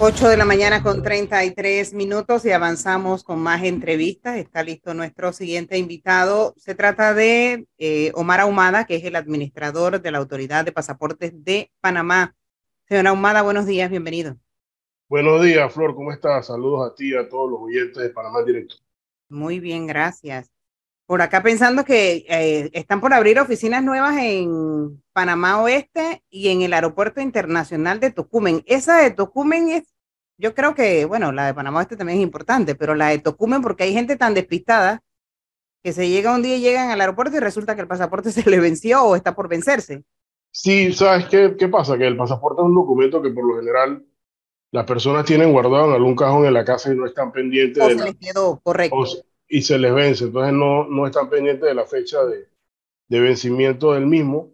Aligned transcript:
8 0.00 0.28
de 0.28 0.36
la 0.36 0.44
mañana 0.44 0.80
con 0.80 1.02
33 1.02 1.92
minutos 1.92 2.44
y 2.44 2.52
avanzamos 2.52 3.24
con 3.24 3.40
más 3.40 3.64
entrevistas. 3.64 4.36
Está 4.36 4.62
listo 4.62 4.94
nuestro 4.94 5.32
siguiente 5.32 5.76
invitado. 5.76 6.54
Se 6.56 6.76
trata 6.76 7.14
de 7.14 7.66
eh, 7.78 8.12
Omar 8.14 8.38
Ahumada, 8.38 8.84
que 8.84 8.94
es 8.94 9.04
el 9.04 9.16
administrador 9.16 10.00
de 10.00 10.12
la 10.12 10.18
Autoridad 10.18 10.64
de 10.64 10.70
Pasaportes 10.70 11.32
de 11.44 11.72
Panamá. 11.80 12.36
Señora 12.88 13.10
Ahumada, 13.10 13.42
buenos 13.42 13.66
días, 13.66 13.90
bienvenido. 13.90 14.36
Buenos 15.08 15.42
días, 15.42 15.72
Flor, 15.72 15.96
¿cómo 15.96 16.12
estás? 16.12 16.46
Saludos 16.46 16.88
a 16.88 16.94
ti 16.94 17.10
y 17.10 17.16
a 17.16 17.28
todos 17.28 17.50
los 17.50 17.60
oyentes 17.60 18.00
de 18.00 18.10
Panamá 18.10 18.44
Directo. 18.44 18.76
Muy 19.28 19.58
bien, 19.58 19.88
gracias. 19.88 20.48
Por 21.08 21.22
acá 21.22 21.42
pensando 21.42 21.86
que 21.86 22.26
eh, 22.28 22.68
están 22.74 23.00
por 23.00 23.14
abrir 23.14 23.40
oficinas 23.40 23.82
nuevas 23.82 24.14
en 24.18 25.02
Panamá 25.14 25.62
Oeste 25.62 26.22
y 26.28 26.50
en 26.50 26.60
el 26.60 26.74
Aeropuerto 26.74 27.22
Internacional 27.22 27.98
de 27.98 28.10
Tocumen. 28.10 28.62
Esa 28.66 28.98
de 28.98 29.10
Tocumen 29.10 29.70
es, 29.70 29.94
yo 30.36 30.54
creo 30.54 30.74
que, 30.74 31.06
bueno, 31.06 31.32
la 31.32 31.46
de 31.46 31.54
Panamá 31.54 31.78
Oeste 31.78 31.96
también 31.96 32.18
es 32.18 32.24
importante, 32.24 32.74
pero 32.74 32.94
la 32.94 33.08
de 33.08 33.20
Tocumen 33.20 33.62
porque 33.62 33.84
hay 33.84 33.94
gente 33.94 34.16
tan 34.16 34.34
despistada 34.34 35.02
que 35.82 35.94
se 35.94 36.10
llega 36.10 36.34
un 36.34 36.42
día 36.42 36.56
y 36.56 36.60
llegan 36.60 36.90
al 36.90 37.00
aeropuerto 37.00 37.38
y 37.38 37.40
resulta 37.40 37.74
que 37.74 37.80
el 37.80 37.88
pasaporte 37.88 38.30
se 38.30 38.48
le 38.48 38.60
venció 38.60 39.02
o 39.02 39.16
está 39.16 39.34
por 39.34 39.48
vencerse. 39.48 40.04
Sí, 40.50 40.92
¿sabes 40.92 41.26
qué, 41.28 41.56
qué 41.58 41.68
pasa? 41.68 41.96
Que 41.96 42.06
el 42.06 42.18
pasaporte 42.18 42.60
es 42.60 42.66
un 42.66 42.74
documento 42.74 43.22
que 43.22 43.30
por 43.30 43.46
lo 43.46 43.56
general 43.56 44.04
las 44.72 44.84
personas 44.84 45.24
tienen 45.24 45.52
guardado 45.52 45.86
en 45.86 45.94
algún 45.94 46.14
cajón 46.14 46.44
en 46.44 46.52
la 46.52 46.66
casa 46.66 46.92
y 46.92 46.96
no 46.96 47.06
están 47.06 47.32
pendientes 47.32 47.82
o 47.82 47.86
de 47.86 47.94
se 47.94 47.98
la, 47.98 48.04
les 48.04 48.16
quedó, 48.16 48.60
correcto. 48.60 48.94
o 48.94 49.06
y 49.48 49.62
se 49.62 49.78
les 49.78 49.94
vence, 49.94 50.24
entonces 50.24 50.52
no, 50.52 50.86
no 50.88 51.06
están 51.06 51.30
pendientes 51.30 51.68
de 51.68 51.74
la 51.74 51.86
fecha 51.86 52.24
de, 52.24 52.48
de 53.08 53.20
vencimiento 53.20 53.92
del 53.94 54.06
mismo 54.06 54.52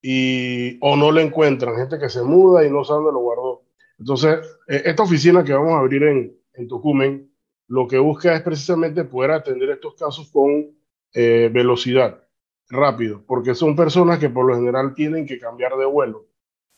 y 0.00 0.78
o 0.80 0.96
no 0.96 1.10
lo 1.10 1.20
encuentran, 1.20 1.76
gente 1.76 1.98
que 1.98 2.08
se 2.08 2.22
muda 2.22 2.64
y 2.64 2.70
no 2.70 2.84
sabe 2.84 2.98
dónde 2.98 3.12
lo 3.12 3.20
guardó. 3.20 3.62
Entonces, 3.98 4.38
eh, 4.68 4.82
esta 4.84 5.02
oficina 5.02 5.42
que 5.42 5.52
vamos 5.52 5.72
a 5.72 5.78
abrir 5.78 6.02
en, 6.04 6.36
en 6.54 6.68
Tocumen, 6.68 7.30
lo 7.68 7.88
que 7.88 7.98
busca 7.98 8.34
es 8.34 8.42
precisamente 8.42 9.04
poder 9.04 9.32
atender 9.32 9.70
estos 9.70 9.94
casos 9.94 10.30
con 10.30 10.76
eh, 11.12 11.50
velocidad, 11.52 12.22
rápido, 12.68 13.24
porque 13.26 13.54
son 13.54 13.74
personas 13.74 14.18
que 14.18 14.30
por 14.30 14.46
lo 14.46 14.54
general 14.54 14.94
tienen 14.94 15.26
que 15.26 15.38
cambiar 15.38 15.76
de 15.76 15.86
vuelo. 15.86 16.26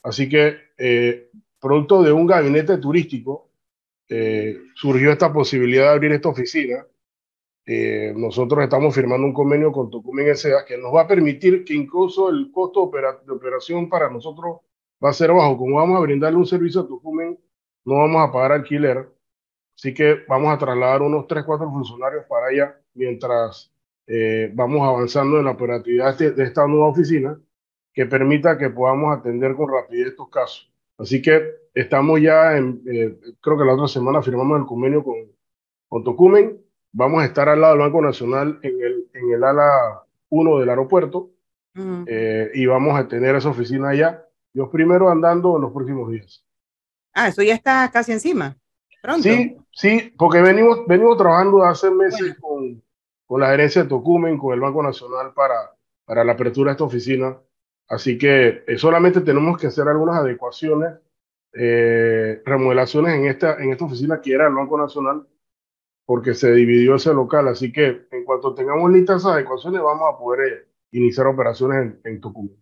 Así 0.02 0.28
que, 0.28 0.56
eh, 0.78 1.30
producto 1.60 2.02
de 2.02 2.12
un 2.12 2.26
gabinete 2.26 2.78
turístico, 2.78 3.50
eh, 4.08 4.58
surgió 4.74 5.12
esta 5.12 5.32
posibilidad 5.32 5.84
de 5.84 5.90
abrir 5.90 6.12
esta 6.12 6.28
oficina. 6.28 6.86
Eh, 7.70 8.14
nosotros 8.16 8.64
estamos 8.64 8.94
firmando 8.94 9.26
un 9.26 9.34
convenio 9.34 9.70
con 9.72 9.90
Tocumen 9.90 10.28
S.A. 10.28 10.64
que 10.64 10.78
nos 10.78 10.94
va 10.94 11.02
a 11.02 11.06
permitir 11.06 11.66
que 11.66 11.74
incluso 11.74 12.30
el 12.30 12.50
costo 12.50 12.90
de 13.26 13.32
operación 13.32 13.90
para 13.90 14.08
nosotros 14.08 14.60
va 15.04 15.10
a 15.10 15.12
ser 15.12 15.32
bajo. 15.32 15.58
Como 15.58 15.76
vamos 15.76 15.98
a 15.98 16.00
brindarle 16.00 16.38
un 16.38 16.46
servicio 16.46 16.80
a 16.80 16.88
Tocumen, 16.88 17.38
no 17.84 17.96
vamos 17.96 18.26
a 18.26 18.32
pagar 18.32 18.52
alquiler. 18.52 19.10
Así 19.76 19.92
que 19.92 20.16
vamos 20.26 20.50
a 20.50 20.56
trasladar 20.56 21.02
unos 21.02 21.26
3, 21.26 21.44
4 21.44 21.70
funcionarios 21.70 22.24
para 22.24 22.46
allá 22.46 22.80
mientras 22.94 23.70
eh, 24.06 24.50
vamos 24.54 24.88
avanzando 24.88 25.38
en 25.38 25.44
la 25.44 25.50
operatividad 25.50 26.16
de, 26.16 26.30
de 26.30 26.44
esta 26.44 26.66
nueva 26.66 26.88
oficina 26.88 27.38
que 27.92 28.06
permita 28.06 28.56
que 28.56 28.70
podamos 28.70 29.14
atender 29.14 29.54
con 29.54 29.70
rapidez 29.70 30.08
estos 30.08 30.30
casos. 30.30 30.72
Así 30.96 31.20
que 31.20 31.42
estamos 31.74 32.18
ya 32.22 32.56
en, 32.56 32.82
eh, 32.90 33.14
creo 33.42 33.58
que 33.58 33.64
la 33.66 33.74
otra 33.74 33.88
semana 33.88 34.22
firmamos 34.22 34.58
el 34.58 34.66
convenio 34.66 35.04
con, 35.04 35.16
con 35.86 36.02
Tocumen. 36.02 36.67
Vamos 36.92 37.22
a 37.22 37.26
estar 37.26 37.48
al 37.48 37.60
lado 37.60 37.74
del 37.74 37.82
Banco 37.82 38.02
Nacional 38.02 38.58
en 38.62 38.80
el, 38.82 39.10
en 39.12 39.32
el 39.32 39.44
ala 39.44 40.02
1 40.30 40.58
del 40.58 40.68
aeropuerto 40.70 41.30
Ujú. 41.76 42.04
eh, 42.06 42.50
y 42.54 42.66
vamos 42.66 42.98
a 42.98 43.06
tener 43.06 43.34
esa 43.36 43.50
oficina 43.50 43.90
allá. 43.90 44.24
Yo 44.54 44.70
primero 44.70 45.10
andando 45.10 45.56
en 45.56 45.62
los 45.62 45.72
próximos 45.72 46.10
días. 46.10 46.44
Ah, 47.12 47.28
eso 47.28 47.42
ya 47.42 47.54
está 47.54 47.90
casi 47.92 48.12
encima. 48.12 48.56
Pronto. 49.02 49.22
Sí, 49.22 49.56
sí, 49.70 50.12
porque 50.18 50.40
venimos, 50.40 50.86
venimos 50.86 51.16
trabajando 51.16 51.62
hace 51.62 51.90
meses 51.90 52.36
Bueno. 52.40 52.40
con, 52.40 52.82
con 53.26 53.40
la 53.40 53.50
gerencia 53.50 53.82
de 53.82 53.88
Tocumen, 53.88 54.38
con 54.38 54.54
el 54.54 54.60
Banco 54.60 54.82
Nacional 54.82 55.32
para, 55.34 55.54
para 56.04 56.24
la 56.24 56.32
apertura 56.32 56.70
de 56.70 56.72
esta 56.72 56.84
oficina. 56.84 57.36
Así 57.88 58.18
que 58.18 58.64
eh, 58.66 58.78
solamente 58.78 59.20
tenemos 59.20 59.56
que 59.58 59.68
hacer 59.68 59.86
algunas 59.88 60.16
adecuaciones, 60.16 60.94
eh, 61.52 62.42
remodelaciones 62.44 63.14
en 63.14 63.26
esta, 63.26 63.62
en 63.62 63.70
esta 63.72 63.84
oficina 63.84 64.20
que 64.20 64.32
era 64.32 64.46
el 64.48 64.54
Banco 64.54 64.76
Nacional, 64.76 65.26
porque 66.08 66.32
se 66.32 66.50
dividió 66.52 66.94
ese 66.94 67.12
local. 67.12 67.48
Así 67.48 67.70
que 67.70 68.08
en 68.10 68.24
cuanto 68.24 68.54
tengamos 68.54 68.90
listas 68.90 69.18
esas 69.20 69.32
adecuaciones, 69.32 69.82
vamos 69.82 70.08
a 70.10 70.18
poder 70.18 70.52
eh, 70.52 70.66
iniciar 70.92 71.26
operaciones 71.26 71.82
en, 71.82 72.00
en 72.02 72.18
Tocumen. 72.18 72.56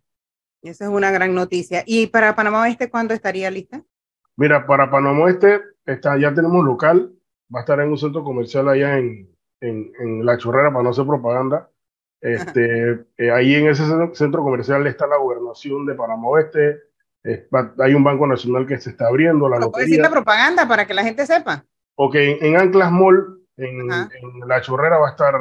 Esa 0.62 0.86
es 0.86 0.90
una 0.90 1.12
gran 1.12 1.32
noticia. 1.32 1.84
¿Y 1.86 2.08
para 2.08 2.34
Panamá 2.34 2.62
Oeste 2.62 2.90
cuándo 2.90 3.14
estaría 3.14 3.48
lista? 3.52 3.84
Mira, 4.36 4.66
para 4.66 4.90
Panamá 4.90 5.30
Este 5.30 5.60
está, 5.84 6.18
ya 6.18 6.34
tenemos 6.34 6.64
local, 6.64 7.12
va 7.54 7.60
a 7.60 7.62
estar 7.62 7.78
en 7.78 7.90
un 7.90 7.98
centro 7.98 8.24
comercial 8.24 8.68
allá 8.68 8.98
en, 8.98 9.30
en, 9.60 9.92
en 10.00 10.26
La 10.26 10.36
Chorrera 10.38 10.72
para 10.72 10.82
no 10.82 10.90
hacer 10.90 11.06
propaganda. 11.06 11.70
Este, 12.20 13.06
eh, 13.16 13.30
ahí 13.30 13.54
en 13.54 13.68
ese 13.68 13.84
centro- 14.14 14.42
comercial 14.42 14.84
está 14.88 15.06
la 15.06 15.18
gobernación 15.18 15.86
de 15.86 15.94
Panamá 15.94 16.26
Oeste, 16.26 16.80
eh, 17.22 17.46
hay 17.78 17.94
un 17.94 18.02
banco 18.02 18.26
nacional 18.26 18.66
que 18.66 18.80
se 18.80 18.90
está 18.90 19.06
abriendo, 19.06 19.48
la 19.48 19.60
puedes 19.60 19.86
decir 19.88 20.02
la 20.02 20.10
propaganda 20.10 20.66
para 20.66 20.84
que 20.84 20.94
la 20.94 21.04
gente 21.04 21.24
sepa. 21.26 21.64
Ok, 21.96 22.14
en, 22.16 22.56
Anclas 22.56 22.92
Mall, 22.92 23.40
en, 23.56 23.80
en 23.90 24.48
La 24.48 24.60
Chorrera 24.60 24.98
va 24.98 25.08
a 25.08 25.10
estar 25.12 25.34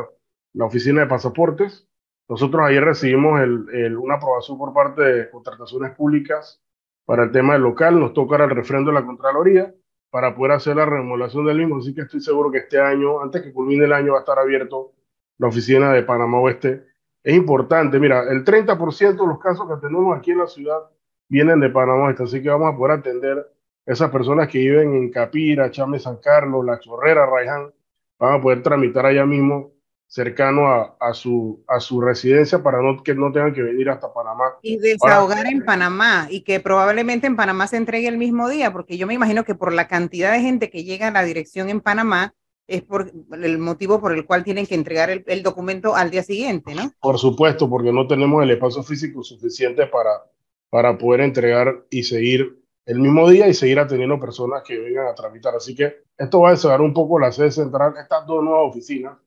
la 0.53 0.65
oficina 0.65 1.01
de 1.01 1.07
pasaportes. 1.07 1.87
Nosotros 2.29 2.63
ayer 2.65 2.83
recibimos 2.83 3.41
el, 3.41 3.65
el- 3.73 3.97
una 3.97 4.15
aprobación 4.15 4.57
por 4.57 4.73
parte 4.73 5.01
de 5.03 5.29
contrataciones 5.29 5.93
públicas 5.95 6.61
para 7.05 7.23
el 7.23 7.31
tema 7.31 7.53
del 7.53 7.63
local. 7.63 7.99
Nos 7.99 8.13
toca 8.13 8.41
el 8.43 8.49
refrendo 8.49 8.91
de 8.91 8.99
la 8.99 9.05
Contraloría 9.05 9.73
para 10.09 10.33
poder 10.35 10.53
hacer 10.53 10.77
la 10.77 10.85
remodelación 10.85 11.45
del 11.45 11.57
mismo. 11.57 11.77
Así 11.77 11.93
que 11.93 12.01
estoy 12.01 12.21
seguro 12.21 12.51
que 12.51 12.59
este 12.59 12.79
año, 12.79 13.21
antes 13.21 13.41
que 13.43 13.53
culmine 13.53 13.85
el 13.85 13.93
año, 13.93 14.13
va 14.13 14.19
a 14.19 14.21
estar 14.21 14.39
abierto 14.39 14.93
la 15.37 15.47
oficina 15.47 15.91
de 15.91 16.03
Panamá 16.03 16.39
Oeste. 16.39 16.85
Es 17.21 17.35
importante, 17.35 17.99
mira, 17.99 18.23
el 18.31 18.43
30% 18.45 19.23
de 19.23 19.27
los 19.27 19.39
casos 19.39 19.67
que 19.67 19.85
tenemos 19.85 20.17
aquí 20.17 20.31
en 20.31 20.37
la 20.39 20.47
ciudad 20.47 20.79
vienen 21.27 21.59
de 21.59 21.69
Panamá 21.69 22.05
Oeste, 22.05 22.23
así 22.23 22.41
que 22.41 22.49
vamos 22.49 22.73
a 22.73 22.77
poder 22.77 22.99
atender 22.99 23.51
esas 23.85 24.09
personas 24.09 24.47
que 24.47 24.59
viven 24.59 24.95
en 24.95 25.11
Capira, 25.11 25.69
Chame 25.69 25.99
San 25.99 26.17
Carlos, 26.17 26.65
La 26.65 26.79
Chorrera, 26.79 27.25
Raiján, 27.25 27.71
van 28.17 28.39
a 28.39 28.41
poder 28.41 28.63
tramitar 28.63 29.05
allá 29.05 29.25
mismo, 29.25 29.73
cercano 30.07 30.67
a, 30.67 30.95
a 30.99 31.13
su, 31.13 31.63
a 31.67 31.79
su 31.79 32.01
residencia, 32.01 32.63
para 32.63 32.81
no, 32.81 33.03
que 33.03 33.13
no 33.13 33.31
tengan 33.31 33.53
que 33.53 33.61
venir 33.61 33.89
hasta 33.89 34.13
Panamá. 34.13 34.55
Y 34.61 34.77
desahogar 34.77 35.45
en 35.47 35.63
Panamá 35.63 36.27
y 36.29 36.41
que 36.41 36.59
probablemente 36.59 37.27
en 37.27 37.35
Panamá 37.35 37.67
se 37.67 37.77
entregue 37.77 38.07
el 38.07 38.17
mismo 38.17 38.49
día, 38.49 38.71
porque 38.71 38.97
yo 38.97 39.07
me 39.07 39.13
imagino 39.13 39.43
que 39.43 39.55
por 39.55 39.73
la 39.73 39.87
cantidad 39.87 40.31
de 40.31 40.41
gente 40.41 40.69
que 40.69 40.83
llega 40.83 41.09
a 41.09 41.11
la 41.11 41.23
dirección 41.23 41.69
en 41.69 41.81
Panamá 41.81 42.33
es 42.67 42.81
por 42.81 43.11
el 43.31 43.59
motivo 43.59 44.01
por 44.01 44.11
el 44.13 44.25
cual 44.25 44.43
tienen 44.43 44.65
que 44.65 44.73
entregar 44.73 45.11
el, 45.11 45.23
el 45.27 45.43
documento 45.43 45.95
al 45.95 46.09
día 46.09 46.23
siguiente, 46.23 46.73
¿no? 46.73 46.91
Por 46.99 47.19
supuesto, 47.19 47.69
porque 47.69 47.91
no 47.91 48.07
tenemos 48.07 48.41
el 48.41 48.49
espacio 48.49 48.81
físico 48.81 49.21
suficiente 49.21 49.85
para, 49.85 50.09
para 50.71 50.97
poder 50.97 51.21
entregar 51.21 51.85
y 51.91 52.03
seguir 52.03 52.64
el 52.85 52.99
mismo 52.99 53.29
día 53.29 53.47
y 53.47 53.53
seguir 53.53 53.79
atendiendo 53.79 54.19
personas 54.19 54.63
que 54.63 54.77
vengan 54.77 55.07
a 55.07 55.15
tramitar. 55.15 55.55
Así 55.55 55.75
que 55.75 56.03
esto 56.17 56.41
va 56.41 56.49
a 56.49 56.51
desarrollar 56.51 56.81
un 56.81 56.93
poco 56.93 57.19
la 57.19 57.31
sede 57.31 57.51
central, 57.51 57.93
estas 57.99 58.25
dos 58.27 58.43
nuevas 58.43 58.69
oficinas. 58.69 59.17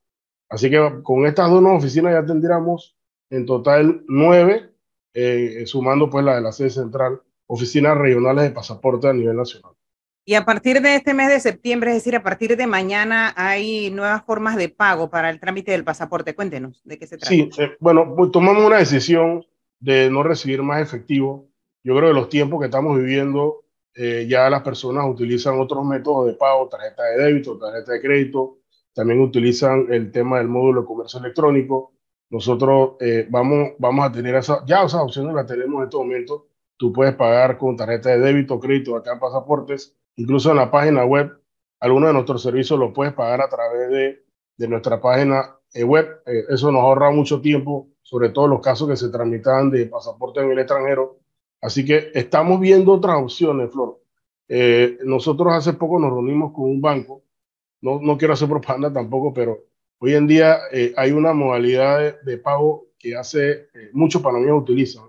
Así 0.49 0.71
que 0.71 1.03
con 1.03 1.27
estas 1.27 1.51
dos 1.51 1.61
nuevas 1.61 1.83
oficinas 1.83 2.13
ya 2.13 2.25
tendríamos 2.25 2.97
en 3.31 3.45
total 3.45 4.05
nueve, 4.09 4.71
eh, 5.13 5.65
sumando 5.67 6.09
pues 6.09 6.25
la 6.25 6.37
de 6.37 6.41
la 6.41 6.53
sede 6.53 6.71
central, 6.71 7.21
oficinas 7.47 7.99
regionales 7.99 8.45
de 8.45 8.51
pasaporte 8.51 9.09
a 9.09 9.13
nivel 9.13 9.37
nacional. 9.37 9.73
Y 10.25 10.35
a 10.35 10.45
partir 10.45 10.83
de 10.83 10.95
este 10.95 11.15
mes 11.15 11.31
de 11.31 11.41
septiembre, 11.41 11.91
es 11.91 11.97
decir, 11.97 12.15
a 12.15 12.23
partir 12.23 12.55
de 12.55 12.67
mañana, 12.67 13.33
hay 13.35 13.91
nuevas 13.91 14.23
formas 14.25 14.57
de 14.57 14.69
pago 14.69 15.09
para 15.09 15.31
el 15.31 15.41
trámite 15.41 15.73
del 15.73 15.85
pasaporte. 15.85 16.35
Cuéntenos 16.35 16.83
de 16.85 16.99
qué 16.99 17.07
se 17.07 17.17
trata. 17.17 17.31
Sí, 17.31 17.49
eh, 17.59 17.77
bueno, 17.81 18.15
pues 18.15 18.31
tomamos 18.31 18.63
una 18.63 18.77
decisión 18.77 19.47
de 19.81 20.11
no 20.11 20.23
recibir 20.23 20.63
más 20.63 20.83
efectivo. 20.83 21.49
Yo 21.85 21.97
creo 21.97 22.09
que 22.09 22.21
los 22.21 22.29
tiempos 22.29 22.61
que 22.61 22.67
estamos 22.67 22.97
viviendo, 22.97 23.65
eh, 23.95 24.27
ya 24.29 24.51
las 24.51 24.63
personas 24.63 25.07
utilizan 25.09 25.59
otros 25.61 25.85
métodos 25.85 26.27
de 26.27 26.35
pago, 26.35 26.69
tarjeta 26.69 27.03
de 27.05 27.25
débito, 27.25 27.59
tarjeta 27.59 27.93
de 27.93 28.01
crédito, 28.01 28.59
también 28.93 29.21
utilizan 29.21 29.87
el 29.91 30.11
tema 30.11 30.39
del 30.39 30.49
módulo 30.49 30.83
de 30.83 30.87
comercio 30.87 31.21
electrónico. 31.21 31.93
Nosotros 32.31 32.97
eh, 33.01 33.27
vamos, 33.31 33.71
vamos 33.79 34.05
a 34.05 34.13
tener 34.13 34.35
esa, 34.35 34.65
ya 34.67 34.83
esas 34.83 35.03
opciones 35.03 35.35
las 35.35 35.47
tenemos 35.47 35.79
en 35.79 35.85
este 35.85 35.97
momento. 35.97 36.49
Tú 36.77 36.93
puedes 36.93 37.15
pagar 37.15 37.59
con 37.59 37.77
tarjeta 37.77 38.11
de 38.11 38.19
débito, 38.19 38.61
crédito, 38.61 38.97
acá 38.97 39.13
en 39.13 39.21
Pasaportes, 39.21 39.97
incluso 40.17 40.51
en 40.51 40.57
la 40.57 40.71
página 40.71 41.05
web, 41.05 41.33
algunos 41.81 42.09
de 42.09 42.15
nuestros 42.15 42.43
servicios 42.43 42.79
los 42.79 42.93
puedes 42.93 43.15
pagar 43.15 43.41
a 43.41 43.49
través 43.49 43.89
de, 43.89 44.25
de 44.57 44.69
nuestra 44.69 45.01
página 45.01 45.57
eh, 45.73 45.85
web. 45.85 46.07
Eh, 46.27 46.45
eso 46.51 46.71
nos 46.73 46.83
ahorra 46.83 47.11
mucho 47.11 47.41
tiempo, 47.41 47.89
sobre 48.03 48.31
todo 48.31 48.49
los 48.49 48.61
casos 48.61 48.89
que 48.89 48.97
se 48.97 49.11
tramitan 49.11 49.71
de 49.71 49.87
pasaporte 49.87 50.41
en 50.41 50.51
el 50.51 50.59
extranjero. 50.59 51.18
Así 51.61 51.85
que 51.85 52.11
estamos 52.15 52.61
viendo 52.61 52.93
otras 52.93 53.17
opciones, 53.23 53.71
Flor. 53.73 54.01
Eh, 54.49 54.99
nosotros 55.05 55.53
hace 55.53 55.75
poco 55.75 55.99
nos 55.99 56.11
reunimos 56.11 56.53
con 56.53 56.65
un 56.65 56.81
banco, 56.81 57.23
no, 57.81 58.01
no 58.01 58.17
quiero 58.17 58.35
hacer 58.35 58.49
propaganda 58.49 58.93
tampoco, 58.93 59.33
pero 59.33 59.65
hoy 59.99 60.15
en 60.15 60.27
día 60.27 60.59
eh, 60.73 60.95
hay 60.97 61.13
una 61.13 61.33
modalidad 61.33 61.99
de, 61.99 62.15
de 62.25 62.39
pago 62.39 62.89
que 62.99 63.17
hace 63.17 63.51
eh, 63.75 63.91
muchos 63.93 64.23
panameños 64.23 64.63
utilizan 64.63 65.05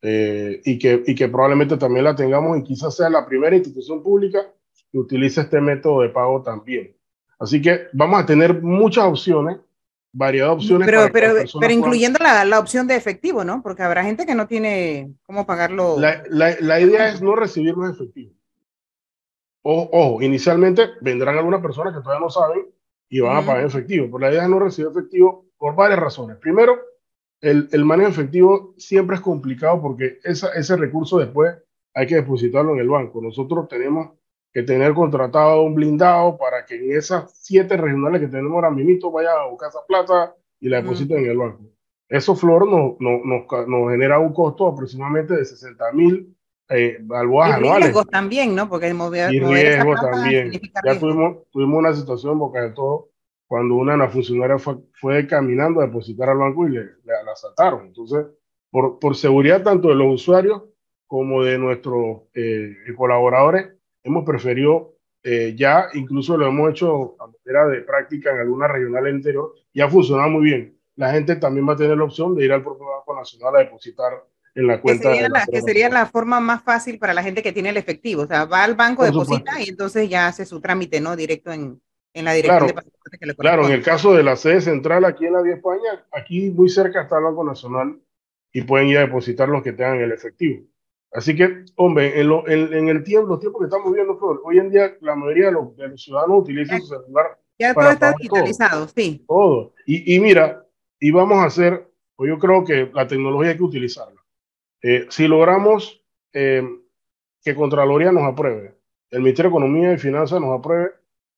eh, 0.00 0.60
y, 0.64 0.78
que, 0.78 1.02
y 1.06 1.14
que 1.14 1.28
probablemente 1.28 1.76
también 1.76 2.04
la 2.04 2.14
tengamos 2.14 2.56
y 2.58 2.62
quizás 2.62 2.94
sea 2.94 3.10
la 3.10 3.26
primera 3.26 3.56
institución 3.56 4.02
pública 4.02 4.46
que 4.92 4.98
utilice 4.98 5.40
este 5.40 5.60
método 5.60 6.02
de 6.02 6.10
pago 6.10 6.40
también. 6.42 6.96
Así 7.38 7.60
que 7.60 7.88
vamos 7.92 8.20
a 8.20 8.26
tener 8.26 8.62
muchas 8.62 9.04
opciones, 9.04 9.58
variedad 10.18 10.48
de 10.48 10.52
opciones. 10.52 10.86
Pero, 10.86 11.08
pero, 11.12 11.34
pero 11.60 11.72
incluyendo 11.72 12.18
la, 12.20 12.44
la, 12.44 12.58
opción 12.58 12.86
de 12.86 12.96
efectivo, 12.96 13.44
¿no? 13.44 13.62
Porque 13.62 13.82
habrá 13.82 14.02
gente 14.02 14.26
que 14.26 14.34
no 14.34 14.46
tiene 14.46 15.12
cómo 15.22 15.46
pagarlo. 15.46 15.98
La, 15.98 16.22
la, 16.28 16.56
la 16.60 16.80
idea 16.80 17.08
es 17.08 17.22
no 17.22 17.36
recibir 17.36 17.74
los 17.74 17.90
efectivos. 17.90 18.34
Ojo, 19.62 19.88
ojo, 19.92 20.22
inicialmente 20.22 20.90
vendrán 21.00 21.36
algunas 21.36 21.62
personas 21.62 21.94
que 21.94 22.00
todavía 22.00 22.24
no 22.24 22.30
saben 22.30 22.66
y 23.08 23.20
van 23.20 23.36
a 23.36 23.46
pagar 23.46 23.64
efectivo, 23.64 24.06
pero 24.06 24.18
la 24.18 24.30
idea 24.30 24.42
es 24.42 24.48
no 24.48 24.58
recibir 24.58 24.90
efectivo 24.90 25.46
por 25.56 25.74
varias 25.74 26.00
razones. 26.00 26.36
Primero, 26.38 26.78
el, 27.40 27.68
el 27.70 27.84
manejo 27.84 28.10
efectivo 28.10 28.74
siempre 28.76 29.16
es 29.16 29.22
complicado 29.22 29.80
porque 29.80 30.18
esa, 30.24 30.48
ese 30.54 30.76
recurso 30.76 31.18
después 31.18 31.56
hay 31.94 32.06
que 32.06 32.16
depositarlo 32.16 32.74
en 32.74 32.80
el 32.80 32.88
banco. 32.88 33.20
Nosotros 33.22 33.68
tenemos 33.68 34.17
que 34.52 34.62
tener 34.62 34.94
contratado 34.94 35.62
un 35.62 35.74
blindado 35.74 36.36
para 36.36 36.64
que 36.64 36.76
en 36.76 36.96
esas 36.96 37.30
siete 37.38 37.76
regionales 37.76 38.20
que 38.20 38.28
tenemos 38.28 38.54
ahora 38.54 38.70
mismo 38.70 39.10
vaya 39.10 39.30
a 39.32 39.46
buscar 39.46 39.68
esa 39.68 39.84
plata 39.86 40.34
y 40.60 40.68
la 40.68 40.80
depositen 40.82 41.18
en 41.18 41.30
el 41.30 41.38
banco. 41.38 41.62
Eso, 42.08 42.34
Flor, 42.34 42.66
nos, 42.66 42.98
nos, 43.00 43.46
nos, 43.68 43.90
genera 43.90 44.18
un 44.18 44.32
costo 44.32 44.66
aproximadamente 44.66 45.36
de 45.36 45.44
60 45.44 45.92
mil 45.92 46.34
eh, 46.70 46.98
balboas 47.02 47.60
y 47.60 47.62
riesgos 47.62 48.08
también, 48.08 48.54
¿no? 48.54 48.68
Porque 48.68 48.92
mover, 48.94 49.32
y 49.32 49.40
riesgos 49.40 50.00
también. 50.00 50.52
Ya 50.84 50.98
tuvimos, 50.98 51.48
tuvimos 51.50 51.78
una 51.78 51.94
situación, 51.94 52.38
boca 52.38 52.62
de 52.62 52.70
todo, 52.70 53.10
cuando 53.46 53.74
una, 53.74 53.94
una 53.94 54.08
funcionaria 54.08 54.58
fue, 54.58 54.76
fue, 54.94 55.26
caminando 55.26 55.80
a 55.80 55.86
depositar 55.86 56.30
al 56.30 56.38
banco 56.38 56.66
y 56.66 56.72
le, 56.72 56.84
la 57.04 57.32
asaltaron. 57.32 57.86
Entonces, 57.86 58.26
por, 58.70 58.98
por 58.98 59.14
seguridad 59.14 59.62
tanto 59.62 59.88
de 59.88 59.94
los 59.94 60.14
usuarios 60.14 60.62
como 61.06 61.42
de 61.42 61.58
nuestros 61.58 62.22
eh, 62.34 62.74
colaboradores, 62.96 63.77
hemos 64.02 64.24
preferido 64.24 64.98
eh, 65.22 65.54
ya, 65.56 65.88
incluso 65.94 66.36
lo 66.36 66.46
hemos 66.46 66.70
hecho 66.70 67.16
a 67.20 67.26
manera 67.26 67.66
de 67.66 67.82
práctica 67.82 68.30
en 68.30 68.38
alguna 68.38 68.68
regional 68.68 69.08
interior 69.08 69.52
y 69.72 69.80
ha 69.80 69.88
funcionado 69.88 70.30
muy 70.30 70.44
bien. 70.44 70.78
La 70.96 71.12
gente 71.12 71.36
también 71.36 71.68
va 71.68 71.74
a 71.74 71.76
tener 71.76 71.96
la 71.96 72.04
opción 72.04 72.34
de 72.34 72.44
ir 72.44 72.52
al 72.52 72.62
propio 72.62 72.86
Banco 72.86 73.14
Nacional 73.14 73.56
a 73.56 73.58
depositar 73.60 74.12
en 74.54 74.66
la 74.66 74.80
cuenta. 74.80 75.10
Que 75.10 75.14
sería, 75.14 75.28
la, 75.28 75.46
que 75.46 75.62
sería 75.62 75.88
la 75.88 76.06
forma 76.06 76.40
más 76.40 76.62
fácil 76.62 76.98
para 76.98 77.14
la 77.14 77.22
gente 77.22 77.42
que 77.42 77.52
tiene 77.52 77.68
el 77.68 77.76
efectivo. 77.76 78.22
O 78.22 78.26
sea, 78.26 78.44
va 78.44 78.64
al 78.64 78.74
banco, 78.74 79.04
deposita 79.04 79.60
y 79.60 79.68
entonces 79.68 80.08
ya 80.08 80.28
hace 80.28 80.46
su 80.46 80.60
trámite, 80.60 81.00
¿no? 81.00 81.14
Directo 81.14 81.52
en, 81.52 81.80
en 82.14 82.24
la 82.24 82.32
dirección 82.32 82.58
claro, 82.58 82.66
de 82.66 82.74
pasaporte 82.74 83.18
que 83.18 83.26
le 83.26 83.34
Claro, 83.34 83.66
en 83.66 83.72
el 83.72 83.82
caso 83.82 84.14
de 84.14 84.22
la 84.22 84.36
sede 84.36 84.60
central 84.60 85.04
aquí 85.04 85.26
en 85.26 85.34
la 85.34 85.42
Vía 85.42 85.54
España, 85.54 86.04
aquí 86.12 86.50
muy 86.50 86.68
cerca 86.68 87.02
está 87.02 87.18
el 87.18 87.24
Banco 87.24 87.44
Nacional 87.44 88.00
y 88.52 88.62
pueden 88.62 88.88
ir 88.88 88.98
a 88.98 89.02
depositar 89.02 89.48
los 89.48 89.62
que 89.62 89.72
tengan 89.72 90.00
el 90.00 90.12
efectivo. 90.12 90.64
Así 91.12 91.34
que, 91.34 91.64
hombre, 91.76 92.20
en, 92.20 92.30
en, 92.74 92.88
el 92.88 93.02
tiempo, 93.02 93.28
los 93.28 93.40
tiempos 93.40 93.60
que 93.60 93.64
estamos 93.66 93.90
viviendo, 93.90 94.18
hoy 94.44 94.58
en 94.58 94.70
día 94.70 94.96
la 95.00 95.16
mayoría 95.16 95.46
de 95.46 95.52
los, 95.52 95.76
de 95.76 95.88
los 95.88 96.02
ciudadanos 96.02 96.42
utilizan 96.42 96.80
su 96.80 96.88
celular. 96.88 97.38
Ya 97.58 97.74
todo 97.74 97.90
está 97.90 98.12
digitalizado, 98.12 98.86
sí. 98.94 99.24
Todo. 99.26 99.72
Y, 99.86 100.14
y, 100.14 100.20
mira, 100.20 100.66
y 101.00 101.10
vamos 101.10 101.38
a 101.38 101.44
hacer, 101.44 101.90
pues 102.14 102.28
yo 102.28 102.38
creo 102.38 102.64
que 102.64 102.90
la 102.92 103.06
tecnología 103.06 103.50
hay 103.50 103.56
que 103.56 103.62
utilizarla. 103.62 104.22
Eh, 104.82 105.06
si 105.08 105.26
logramos 105.26 106.02
eh, 106.32 106.62
que 107.42 107.54
Contraloría 107.54 108.12
nos 108.12 108.24
apruebe, 108.24 108.76
el 109.10 109.20
Ministerio 109.20 109.50
de 109.50 109.56
Economía 109.56 109.92
y 109.94 109.98
Finanzas 109.98 110.40
nos 110.40 110.58
apruebe, 110.58 110.90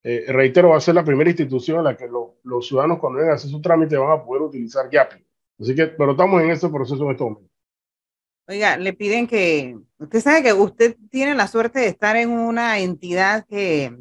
eh, 0.02 0.24
reitero, 0.28 0.70
va 0.70 0.78
a 0.78 0.80
ser 0.80 0.94
la 0.94 1.04
primera 1.04 1.30
institución 1.30 1.78
en 1.78 1.84
la 1.84 1.96
que 1.96 2.08
los 2.42 2.66
ciudadanos 2.66 2.98
cuando 2.98 3.18
vengan 3.18 3.32
a 3.32 3.36
hacer 3.36 3.50
su 3.50 3.60
trámite 3.60 3.96
van 3.96 4.18
a 4.18 4.24
poder 4.24 4.42
utilizar 4.42 4.90
YAPI. 4.90 5.24
Así 5.60 5.74
que, 5.74 5.86
pero 5.88 6.12
estamos 6.12 6.42
en 6.42 6.50
este 6.50 6.68
proceso 6.68 7.04
en 7.04 7.10
este 7.10 7.24
momento. 7.24 7.50
Oiga, 8.48 8.76
le 8.76 8.92
piden 8.92 9.26
que, 9.26 9.76
usted 9.98 10.20
sabe 10.20 10.42
que 10.42 10.52
usted 10.52 10.96
tiene 11.10 11.34
la 11.34 11.46
suerte 11.46 11.80
de 11.80 11.86
estar 11.86 12.16
en 12.16 12.30
una 12.30 12.78
entidad 12.80 13.46
que, 13.48 13.96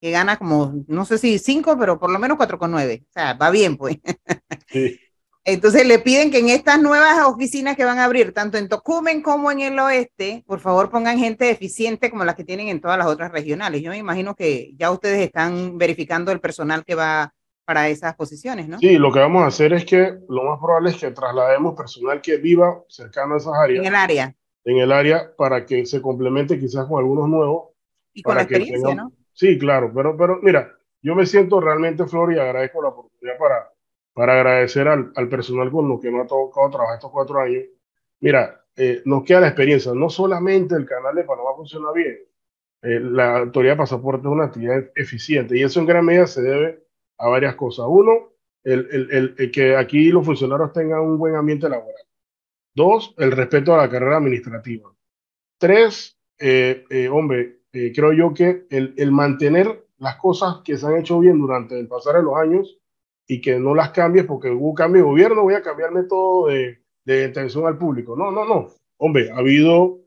que 0.00 0.10
gana 0.10 0.36
como, 0.38 0.84
no 0.86 1.04
sé 1.04 1.18
si 1.18 1.38
cinco, 1.38 1.76
pero 1.78 1.98
por 1.98 2.10
lo 2.10 2.18
menos 2.18 2.36
cuatro 2.36 2.58
con 2.58 2.70
nueve. 2.70 3.04
O 3.08 3.12
sea, 3.12 3.34
va 3.34 3.50
bien, 3.50 3.76
pues. 3.76 3.98
Sí. 4.68 5.00
Entonces 5.44 5.86
le 5.86 5.98
piden 5.98 6.30
que 6.30 6.38
en 6.38 6.48
estas 6.50 6.80
nuevas 6.80 7.18
oficinas 7.24 7.74
que 7.76 7.84
van 7.84 7.98
a 7.98 8.04
abrir, 8.04 8.32
tanto 8.32 8.58
en 8.58 8.68
Tocumen 8.68 9.22
como 9.22 9.50
en 9.50 9.60
el 9.60 9.78
oeste, 9.78 10.44
por 10.46 10.60
favor 10.60 10.90
pongan 10.90 11.18
gente 11.18 11.50
eficiente 11.50 12.10
como 12.10 12.24
las 12.24 12.36
que 12.36 12.44
tienen 12.44 12.68
en 12.68 12.80
todas 12.80 12.98
las 12.98 13.06
otras 13.06 13.32
regionales. 13.32 13.82
Yo 13.82 13.90
me 13.90 13.96
imagino 13.96 14.36
que 14.36 14.72
ya 14.76 14.90
ustedes 14.90 15.20
están 15.20 15.78
verificando 15.78 16.30
el 16.30 16.40
personal 16.40 16.84
que 16.84 16.94
va 16.94 17.34
para 17.70 17.88
esas 17.88 18.16
posiciones, 18.16 18.66
¿no? 18.66 18.80
Sí, 18.80 18.98
lo 18.98 19.12
que 19.12 19.20
vamos 19.20 19.44
a 19.44 19.46
hacer 19.46 19.72
es 19.72 19.84
que 19.84 20.18
lo 20.28 20.42
más 20.42 20.58
probable 20.58 20.90
es 20.90 20.96
que 20.96 21.12
traslademos 21.12 21.76
personal 21.76 22.20
que 22.20 22.36
viva 22.36 22.82
cercano 22.88 23.34
a 23.34 23.36
esas 23.36 23.54
áreas. 23.54 23.86
En 23.86 23.86
el 23.86 23.94
área. 23.94 24.34
En 24.64 24.78
el 24.78 24.90
área 24.90 25.32
para 25.36 25.64
que 25.64 25.86
se 25.86 26.02
complemente 26.02 26.58
quizás 26.58 26.88
con 26.88 26.98
algunos 26.98 27.28
nuevos. 27.28 27.68
Y 28.12 28.22
con 28.22 28.34
la 28.34 28.42
experiencia, 28.42 28.92
¿no? 28.96 29.12
Sí, 29.34 29.56
claro, 29.56 29.92
pero, 29.94 30.16
pero 30.16 30.40
mira, 30.42 30.76
yo 31.00 31.14
me 31.14 31.24
siento 31.26 31.60
realmente, 31.60 32.04
Flor, 32.06 32.32
y 32.32 32.40
agradezco 32.40 32.82
la 32.82 32.88
oportunidad 32.88 33.38
para, 33.38 33.70
para 34.14 34.32
agradecer 34.32 34.88
al, 34.88 35.12
al 35.14 35.28
personal 35.28 35.70
con 35.70 35.88
lo 35.88 36.00
que 36.00 36.10
nos 36.10 36.24
ha 36.24 36.26
tocado 36.26 36.70
trabajar 36.70 36.96
estos 36.96 37.12
cuatro 37.12 37.38
años. 37.38 37.66
Mira, 38.18 38.64
eh, 38.74 39.00
nos 39.04 39.22
queda 39.22 39.42
la 39.42 39.46
experiencia, 39.46 39.94
no 39.94 40.10
solamente 40.10 40.74
el 40.74 40.86
canal 40.86 41.14
de 41.14 41.22
Panamá 41.22 41.50
funciona 41.54 41.92
bien, 41.92 42.18
eh, 42.82 42.98
la 42.98 43.38
autoridad 43.38 43.74
de 43.74 43.78
pasaporte 43.78 44.26
es 44.26 44.32
una 44.32 44.46
actividad 44.46 44.90
eficiente 44.96 45.56
y 45.56 45.62
eso 45.62 45.78
en 45.78 45.86
gran 45.86 46.04
medida 46.04 46.26
se 46.26 46.42
debe 46.42 46.89
a 47.20 47.28
varias 47.28 47.54
cosas. 47.54 47.86
Uno, 47.88 48.30
el, 48.64 48.88
el, 48.90 49.34
el, 49.38 49.50
que 49.50 49.76
aquí 49.76 50.10
los 50.10 50.24
funcionarios 50.24 50.72
tengan 50.72 51.00
un 51.00 51.18
buen 51.18 51.34
ambiente 51.34 51.68
laboral. 51.68 52.04
Dos, 52.74 53.14
el 53.18 53.32
respeto 53.32 53.74
a 53.74 53.78
la 53.78 53.90
carrera 53.90 54.16
administrativa. 54.16 54.92
Tres, 55.58 56.18
eh, 56.38 56.84
eh, 56.88 57.08
hombre, 57.08 57.60
eh, 57.72 57.92
creo 57.94 58.12
yo 58.12 58.32
que 58.32 58.66
el, 58.70 59.12
mantener 59.12 59.86
las 59.98 60.16
cosas 60.16 60.62
que 60.64 60.78
se 60.78 60.86
han 60.86 60.96
hecho 60.96 61.20
bien 61.20 61.38
durante 61.38 61.78
el 61.78 61.88
pasar 61.88 62.16
de 62.16 62.22
los 62.22 62.36
años 62.36 62.78
y 63.26 63.40
que 63.40 63.58
no 63.58 63.74
las 63.74 63.90
cambies 63.90 64.24
porque 64.24 64.50
hubo 64.50 64.74
cambio 64.74 65.02
de 65.02 65.08
gobierno, 65.08 65.42
voy 65.42 65.54
a 65.54 65.62
cambiar 65.62 65.92
método 65.92 66.46
de, 66.48 66.82
de 67.04 67.26
atención 67.26 67.66
al 67.66 67.76
público. 67.76 68.16
No, 68.16 68.30
no, 68.30 68.44
no. 68.44 68.68
Hombre, 68.98 69.30
ha 69.30 69.36
habido 69.36 69.98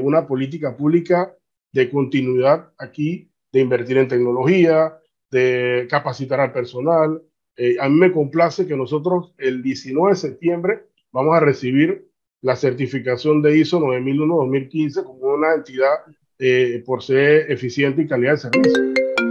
una 0.00 0.26
política 0.26 0.74
pública 0.74 1.36
de 1.70 1.90
continuidad 1.90 2.72
aquí, 2.78 3.30
de 3.52 3.60
invertir 3.60 3.98
en 3.98 4.08
tecnología, 4.08 4.98
de 5.30 5.86
capacitar 5.90 6.40
al 6.40 6.52
personal. 6.52 7.22
Eh, 7.56 7.76
a 7.80 7.88
mí 7.88 7.96
me 7.98 8.12
complace 8.12 8.66
que 8.66 8.76
nosotros 8.76 9.34
el 9.38 9.62
19 9.62 10.10
de 10.10 10.16
septiembre 10.16 10.82
vamos 11.12 11.34
a 11.36 11.40
recibir 11.40 12.08
la 12.42 12.54
certificación 12.54 13.42
de 13.42 13.58
ISO 13.58 13.80
9001-2015 13.80 15.04
como 15.04 15.34
una 15.34 15.54
entidad 15.54 15.94
eh, 16.38 16.82
por 16.84 17.02
ser 17.02 17.50
eficiente 17.50 18.02
y 18.02 18.06
calidad 18.06 18.32
de 18.32 18.38
servicio. 18.38 18.82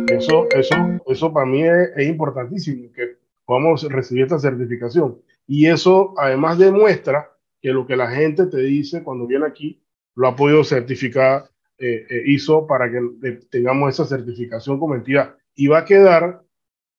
Eso, 0.07 0.47
eso, 0.51 0.75
eso 1.07 1.33
para 1.33 1.45
mí 1.45 1.63
es, 1.63 2.07
importantísimo, 2.07 2.91
que 2.93 3.17
podamos 3.45 3.83
recibir 3.83 4.23
esta 4.23 4.39
certificación. 4.39 5.21
Y 5.47 5.67
eso 5.67 6.13
además 6.17 6.57
demuestra 6.57 7.31
que 7.61 7.69
lo 7.69 7.85
que 7.85 7.95
la 7.95 8.09
gente 8.09 8.47
te 8.47 8.57
dice 8.57 9.03
cuando 9.03 9.27
viene 9.27 9.45
aquí 9.45 9.81
lo 10.15 10.27
ha 10.27 10.35
podido 10.35 10.63
certificar 10.63 11.49
eh, 11.77 12.23
ISO 12.25 12.65
para 12.65 12.89
que 12.89 12.99
tengamos 13.49 13.93
esa 13.93 14.05
certificación 14.05 14.79
como 14.79 14.95
entidad 14.95 15.35
y 15.55 15.67
va 15.67 15.79
a 15.79 15.85
quedar 15.85 16.41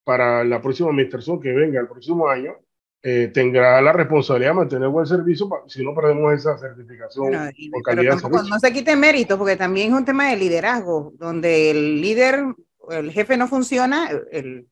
para 0.05 0.45
la 0.45 0.63
próxima 0.63 0.91
administración 0.91 1.41
que 1.41 1.53
venga 1.53 1.81
el 1.81 1.89
próximo 1.89 2.29
año, 2.29 2.55
eh, 3.03 3.31
tendrá 3.33 3.81
la 3.81 3.93
responsabilidad 3.93 4.51
de 4.51 4.57
mantener 4.57 4.89
buen 4.89 5.07
servicio 5.07 5.49
si 5.69 5.85
no 5.85 5.95
perdemos 5.95 6.33
esa 6.33 6.59
certificación 6.59 7.33
por 7.71 7.83
calidad 7.83 8.19
No 8.23 8.59
se 8.59 8.73
quite 8.73 8.97
mérito, 8.97 9.39
porque 9.39 9.57
también 9.57 9.93
es 9.93 9.99
un 9.99 10.05
tema 10.05 10.31
de 10.31 10.37
liderazgo, 10.37 11.13
donde 11.17 11.71
el 11.71 12.01
líder, 12.01 12.45
el 12.91 13.13
jefe 13.13 13.37
no 13.37 13.47
funciona, 13.47 14.11
el, 14.33 14.67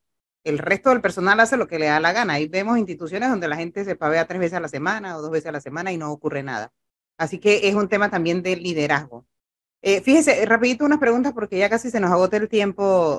el 0.45 0.59
resto 0.59 0.91
del 0.91 1.01
personal 1.01 1.41
hace 1.41 1.57
lo 1.57 1.67
que 1.67 1.79
le 1.79 1.87
da 1.87 2.01
la 2.01 2.13
gana. 2.13 2.35
Ahí 2.35 2.49
vemos 2.49 2.79
instituciones 2.79 3.31
donde 3.31 3.49
la 3.49 3.57
gente 3.57 3.85
se 3.85 3.97
pavea 3.97 4.27
tres 4.27 4.41
veces 4.41 4.55
a 4.55 4.61
la 4.61 4.69
semana 4.69 5.17
o 5.17 5.23
dos 5.23 5.31
veces 5.31 5.47
a 5.47 5.53
la 5.53 5.61
semana 5.61 5.93
y 5.93 5.97
no 5.97 6.13
ocurre 6.13 6.43
nada. 6.43 6.73
Así 7.17 7.39
que 7.39 7.69
es 7.69 7.75
un 7.75 7.89
tema 7.89 8.11
también 8.11 8.43
de 8.43 8.57
liderazgo. 8.57 9.27
Eh, 9.87 10.01
fíjese, 10.01 10.47
rapidito 10.47 10.87
unas 10.87 10.99
preguntas 10.99 11.35
porque 11.35 11.59
ya 11.59 11.69
casi 11.69 11.91
se 11.91 12.01
nos 12.01 12.11
agota 12.11 12.39
el 12.39 12.49
tiempo, 12.49 13.19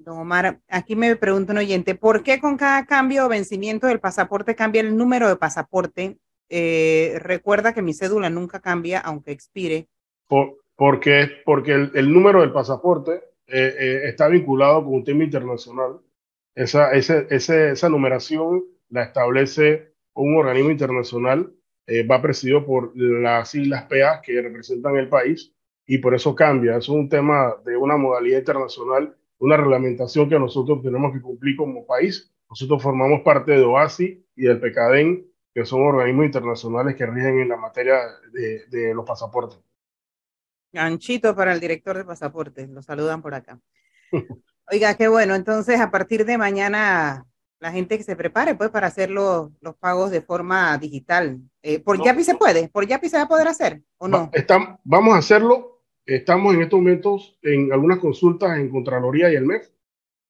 don 0.00 0.18
Omar. 0.18 0.58
Aquí 0.66 0.96
me 0.96 1.14
pregunta 1.14 1.52
un 1.52 1.58
oyente, 1.58 1.94
¿por 1.94 2.24
qué 2.24 2.40
con 2.40 2.56
cada 2.56 2.86
cambio 2.86 3.24
o 3.24 3.28
vencimiento 3.28 3.86
del 3.86 4.00
pasaporte 4.00 4.56
cambia 4.56 4.80
el 4.80 4.96
número 4.96 5.28
de 5.28 5.36
pasaporte? 5.36 6.18
Eh, 6.48 7.20
recuerda 7.20 7.72
que 7.72 7.82
mi 7.82 7.94
cédula 7.94 8.28
nunca 8.28 8.58
cambia 8.58 8.98
aunque 8.98 9.30
expire. 9.30 9.86
Por, 10.26 10.56
porque 10.74 11.28
porque 11.44 11.74
el, 11.74 11.92
el, 11.94 12.12
número 12.12 12.40
del 12.40 12.50
pasaporte 12.50 13.22
eh, 13.46 14.00
está 14.06 14.26
vinculado 14.26 14.82
con 14.82 14.94
un 14.94 15.04
tema 15.04 15.22
internacional. 15.22 16.00
Esa, 16.56 16.90
ese, 16.94 17.28
ese, 17.30 17.70
esa 17.70 17.88
numeración 17.88 18.64
la 18.88 19.04
establece 19.04 19.92
un 20.14 20.36
organismo 20.36 20.72
internacional, 20.72 21.52
va 22.10 22.20
presidido 22.20 22.66
por 22.66 22.90
las 22.96 23.50
siglas 23.50 23.84
PA 23.84 24.20
que 24.20 24.42
representan 24.42 24.96
el 24.96 25.08
país 25.08 25.52
y 25.86 25.98
por 25.98 26.14
eso 26.14 26.34
cambia. 26.34 26.76
Es 26.76 26.88
un 26.88 27.08
tema 27.08 27.54
de 27.64 27.76
una 27.76 27.96
modalidad 27.96 28.38
internacional, 28.38 29.16
una 29.38 29.56
reglamentación 29.56 30.28
que 30.28 30.38
nosotros 30.38 30.82
tenemos 30.82 31.12
que 31.12 31.20
cumplir 31.20 31.56
como 31.56 31.86
país. 31.86 32.32
Nosotros 32.48 32.82
formamos 32.82 33.20
parte 33.22 33.52
de 33.52 33.62
OASI 33.62 34.24
y 34.36 34.42
del 34.42 34.60
PECADEN, 34.60 35.26
que 35.54 35.64
son 35.64 35.82
organismos 35.82 36.26
internacionales 36.26 36.96
que 36.96 37.06
rigen 37.06 37.40
en 37.40 37.48
la 37.48 37.56
materia 37.56 37.98
de, 38.32 38.66
de 38.66 38.94
los 38.94 39.06
pasaportes. 39.06 39.58
Ganchito 40.72 41.34
para 41.34 41.52
el 41.52 41.60
director 41.60 41.96
de 41.96 42.04
pasaportes, 42.04 42.68
lo 42.68 42.82
saludan 42.82 43.22
por 43.22 43.34
acá. 43.34 43.58
Oiga, 44.70 44.94
qué 44.94 45.08
bueno, 45.08 45.34
entonces 45.34 45.80
a 45.80 45.90
partir 45.90 46.24
de 46.24 46.36
mañana 46.36 47.24
la 47.60 47.72
gente 47.72 47.96
que 47.96 48.04
se 48.04 48.16
prepare 48.16 48.54
pues 48.54 48.70
para 48.70 48.88
hacer 48.88 49.10
los, 49.10 49.50
pagos 49.80 50.10
de 50.10 50.22
forma 50.22 50.76
digital. 50.78 51.40
Eh, 51.62 51.80
¿Por 51.80 52.02
Yapi 52.02 52.22
se 52.22 52.34
puede? 52.34 52.68
¿Por 52.68 52.86
Yapi 52.86 53.08
se 53.08 53.16
va 53.16 53.24
a 53.24 53.28
poder 53.28 53.48
hacer 53.48 53.82
o 53.98 54.08
no? 54.08 54.30
Estamos, 54.32 54.78
vamos 54.84 55.14
a 55.14 55.18
hacerlo. 55.18 55.75
Estamos 56.06 56.54
en 56.54 56.62
estos 56.62 56.78
momentos 56.78 57.36
en 57.42 57.72
algunas 57.72 57.98
consultas 57.98 58.58
en 58.58 58.70
Contraloría 58.70 59.30
y 59.32 59.34
el 59.34 59.44
MEF, 59.44 59.68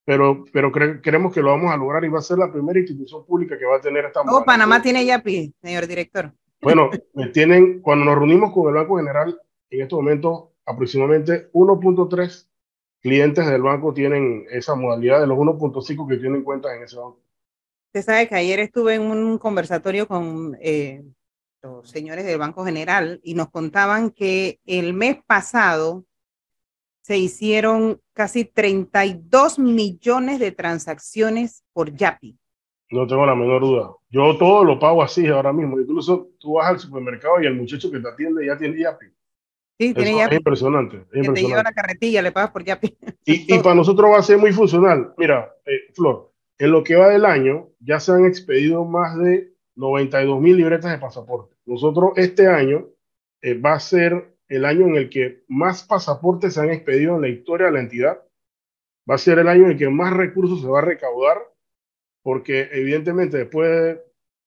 pero, 0.06 0.44
pero 0.52 0.72
creemos 0.72 1.34
que 1.34 1.42
lo 1.42 1.50
vamos 1.50 1.70
a 1.70 1.76
lograr 1.76 2.02
y 2.04 2.08
va 2.08 2.20
a 2.20 2.22
ser 2.22 2.38
la 2.38 2.50
primera 2.50 2.78
institución 2.78 3.26
pública 3.26 3.58
que 3.58 3.66
va 3.66 3.76
a 3.76 3.80
tener 3.80 4.06
esta 4.06 4.22
Oh, 4.22 4.44
Panamá 4.44 4.80
tiene 4.80 5.04
Yapi, 5.04 5.52
señor 5.60 5.86
director. 5.86 6.32
Bueno, 6.62 6.90
tienen, 7.34 7.80
cuando 7.82 8.06
nos 8.06 8.14
reunimos 8.14 8.52
con 8.52 8.68
el 8.68 8.74
Banco 8.74 8.96
General, 8.96 9.38
en 9.68 9.82
estos 9.82 9.98
momentos 9.98 10.44
aproximadamente 10.64 11.50
1.3 11.52 12.48
clientes 13.00 13.46
del 13.46 13.62
banco 13.62 13.92
tienen 13.94 14.46
esa 14.50 14.74
modalidad 14.74 15.20
de 15.20 15.26
los 15.26 15.38
1.5 15.38 16.08
que 16.08 16.16
tienen 16.16 16.42
cuentas 16.42 16.72
en 16.74 16.82
ese 16.82 16.96
banco. 16.96 17.20
Usted 17.88 18.02
sabe 18.02 18.28
que 18.28 18.34
ayer 18.34 18.60
estuve 18.60 18.94
en 18.94 19.02
un 19.02 19.38
conversatorio 19.38 20.08
con 20.08 20.56
eh, 20.60 21.04
los 21.66 21.90
señores 21.90 22.24
del 22.24 22.38
Banco 22.38 22.64
General 22.64 23.20
y 23.22 23.34
nos 23.34 23.50
contaban 23.50 24.10
que 24.10 24.60
el 24.66 24.94
mes 24.94 25.18
pasado 25.26 26.04
se 27.02 27.18
hicieron 27.18 28.00
casi 28.12 28.44
32 28.44 29.58
millones 29.58 30.38
de 30.38 30.52
transacciones 30.52 31.64
por 31.72 31.94
Yapi. 31.94 32.38
No 32.90 33.06
tengo 33.06 33.26
la 33.26 33.34
menor 33.34 33.60
duda. 33.62 33.90
Yo 34.08 34.36
todo 34.38 34.64
lo 34.64 34.78
pago 34.78 35.02
así 35.02 35.26
ahora 35.26 35.52
mismo. 35.52 35.78
Incluso 35.80 36.30
tú 36.38 36.54
vas 36.54 36.68
al 36.68 36.78
supermercado 36.78 37.40
y 37.40 37.46
el 37.46 37.54
muchocho 37.54 37.90
que 37.90 37.98
te 37.98 38.08
atiende 38.08 38.46
ya 38.46 38.56
tiene 38.56 38.80
Yapi. 38.80 39.06
Sí, 39.78 39.92
tiene 39.92 40.22
Es 40.22 40.32
impresionante. 40.32 40.96
Es 40.96 41.02
impresionante. 41.02 41.40
te 41.40 41.48
lleva 41.48 41.62
la 41.62 41.72
carretilla, 41.72 42.22
le 42.22 42.32
pagas 42.32 42.50
por 42.50 42.64
Yapi. 42.64 42.96
Y, 43.24 43.54
y, 43.54 43.58
para 43.58 43.74
nosotros 43.74 44.10
va 44.10 44.18
a 44.18 44.22
ser 44.22 44.38
muy 44.38 44.52
funcional. 44.52 45.12
Mira, 45.16 45.52
eh, 45.64 45.92
Flor, 45.94 46.32
en 46.58 46.70
lo 46.70 46.82
que 46.84 46.96
va 46.96 47.08
del 47.08 47.24
año 47.24 47.68
ya 47.80 48.00
se 48.00 48.12
han 48.12 48.24
expedido 48.24 48.84
más 48.84 49.18
de 49.18 49.52
92 49.76 50.40
mil 50.40 50.56
libretas 50.56 50.90
de 50.90 50.98
pasaporte. 50.98 51.56
Nosotros 51.66 52.12
este 52.16 52.48
año 52.48 52.88
eh, 53.42 53.54
va 53.54 53.74
a 53.74 53.80
ser 53.80 54.36
el 54.48 54.64
año 54.64 54.86
en 54.86 54.96
el 54.96 55.10
que 55.10 55.44
más 55.48 55.84
pasaportes 55.84 56.54
se 56.54 56.60
han 56.60 56.70
expedido 56.70 57.16
en 57.16 57.22
la 57.22 57.28
historia 57.28 57.66
de 57.66 57.72
la 57.72 57.80
entidad. 57.80 58.22
Va 59.08 59.14
a 59.14 59.18
ser 59.18 59.38
el 59.38 59.48
año 59.48 59.64
en 59.64 59.72
el 59.72 59.78
que 59.78 59.88
más 59.88 60.12
recursos 60.12 60.60
se 60.60 60.68
va 60.68 60.80
a 60.80 60.84
recaudar, 60.84 61.38
porque 62.22 62.68
evidentemente 62.72 63.38
después 63.38 63.70
de 63.70 64.02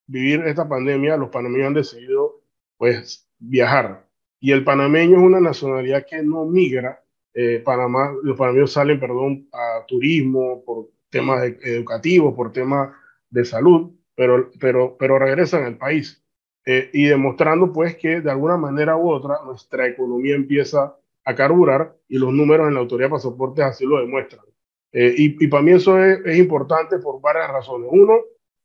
vivir 0.08 0.42
esta 0.42 0.68
pandemia, 0.68 1.18
los 1.18 1.30
panameños 1.30 1.68
han 1.68 1.74
decidido 1.76 2.42
pues 2.78 3.30
viajar 3.38 4.10
y 4.40 4.52
el 4.52 4.64
panameño 4.64 5.18
es 5.18 5.24
una 5.24 5.40
nacionalidad 5.40 6.06
que 6.10 6.24
no 6.24 6.46
migra. 6.46 7.04
Eh, 7.34 7.60
Panamá, 7.60 8.14
los 8.24 8.38
panameños 8.38 8.72
salen, 8.72 9.00
perdón, 9.00 9.48
a 9.52 9.86
turismo 9.86 10.64
por 10.64 10.90
temas 11.10 11.44
educativos, 11.62 12.34
por 12.34 12.52
temas 12.52 12.92
de 13.30 13.46
salud, 13.46 13.92
pero, 14.20 14.52
pero, 14.60 14.98
pero 15.00 15.18
regresan 15.18 15.64
al 15.64 15.78
país. 15.78 16.22
Eh, 16.66 16.90
y 16.92 17.06
demostrando 17.06 17.72
pues 17.72 17.96
que 17.96 18.20
de 18.20 18.30
alguna 18.30 18.58
manera 18.58 18.98
u 18.98 19.10
otra 19.10 19.38
nuestra 19.46 19.88
economía 19.88 20.36
empieza 20.36 20.94
a 21.24 21.36
carburar 21.36 21.96
y 22.10 22.18
los 22.18 22.34
números 22.34 22.68
en 22.68 22.74
la 22.74 22.82
autoridad 22.82 23.08
de 23.08 23.14
pasaportes 23.14 23.64
así 23.64 23.86
lo 23.86 24.02
demuestran. 24.02 24.44
Eh, 24.92 25.16
y, 25.18 25.46
y, 25.46 25.48
para 25.48 25.64
mí 25.64 25.72
eso 25.72 26.04
es, 26.04 26.20
es, 26.26 26.38
importante 26.38 27.00
por 27.00 27.22
varias 27.22 27.50
razones. 27.50 27.88
Uno, 27.90 28.18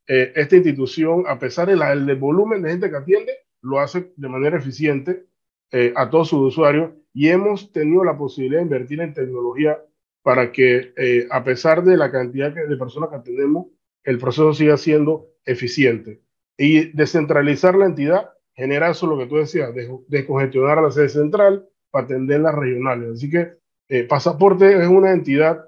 esta 0.06 0.56
institución, 0.56 1.22
a 1.28 1.38
pesar 1.38 1.68
del 1.68 2.04
de 2.04 2.14
volumen 2.14 2.60
de 2.60 2.70
gente 2.70 2.90
que 2.90 2.96
atiende, 2.96 3.32
lo 3.62 3.78
hace 3.78 4.12
de 4.16 4.28
manera 4.28 4.58
eficiente 4.58 5.26
eh, 5.70 5.92
a 5.94 6.10
todos 6.10 6.30
sus 6.30 6.40
usuarios 6.40 6.90
y 7.12 7.28
hemos 7.28 7.70
tenido 7.70 8.02
la 8.02 8.18
posibilidad 8.18 8.58
de 8.58 8.64
invertir 8.64 9.00
en 9.00 9.14
tecnología 9.14 9.78
para 10.22 10.50
que, 10.50 10.92
eh, 10.96 11.28
a 11.30 11.44
pesar 11.44 11.84
de 11.84 11.96
la 11.96 12.10
cantidad 12.10 12.52
de 12.52 12.76
personas 12.76 13.10
que 13.10 13.16
atendemos, 13.16 13.66
el 14.04 14.18
proceso 14.18 14.54
siga 14.54 14.76
siendo 14.76 15.30
eficiente. 15.44 16.22
Y 16.56 16.92
descentralizar 16.92 17.74
la 17.74 17.86
entidad 17.86 18.30
genera 18.54 18.90
eso 18.90 19.06
lo 19.06 19.18
que 19.18 19.26
tú 19.26 19.36
decías, 19.36 19.70
descongestionar 20.06 20.78
a 20.78 20.82
la 20.82 20.90
sede 20.90 21.08
central 21.08 21.68
para 21.90 22.04
atender 22.04 22.40
las 22.40 22.54
regionales. 22.54 23.10
Así 23.14 23.28
que 23.28 23.54
eh, 23.88 24.04
Pasaporte 24.04 24.80
es 24.80 24.86
una 24.86 25.12
entidad, 25.12 25.64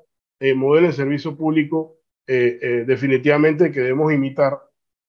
modelo 0.55 0.89
de 0.89 0.93
servicio 0.93 1.35
público, 1.37 1.97
definitivamente 2.27 3.73
que 3.73 3.81
debemos 3.81 4.13
imitar 4.13 4.61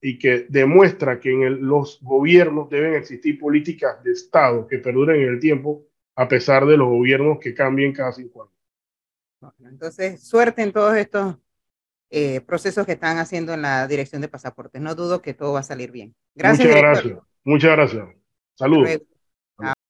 y 0.02 0.20
que 0.20 0.46
demuestra 0.50 1.20
que 1.20 1.32
en 1.32 1.66
los 1.66 2.00
gobiernos 2.02 2.70
deben 2.70 2.94
existir 2.94 3.40
políticas 3.40 4.04
de 4.04 4.12
Estado 4.12 4.68
que 4.68 4.78
perduren 4.78 5.22
en 5.22 5.30
el 5.30 5.40
tiempo, 5.40 5.86
a 6.16 6.28
pesar 6.28 6.66
de 6.66 6.78
los 6.78 6.88
gobiernos 6.88 7.40
que 7.40 7.54
cambien 7.54 7.94
cada 7.94 8.12
cinco 8.12 8.44
años. 8.44 9.54
entonces, 9.60 10.22
suerte 10.22 10.62
en 10.62 10.72
todos 10.72 10.96
estos 10.96 11.38
eh, 12.10 12.42
procesos 12.42 12.86
que 12.86 12.94
están 12.94 13.18
haciendo 13.18 13.54
en 13.54 13.62
la 13.62 13.88
dirección 13.88 14.22
de 14.22 14.30
pasaportes. 14.30 14.82
No 14.82 14.96
dudo 14.96 15.22
que 15.22 15.34
todo 15.34 15.54
va 15.54 15.60
a 15.60 15.64
salir 15.64 15.92
bien. 15.92 16.16
Gracias. 16.36 16.68
Muchas 16.68 16.82
gracias. 16.82 17.20
Muchas 17.44 17.72
gracias. 17.72 18.08
Saludos. 18.56 19.02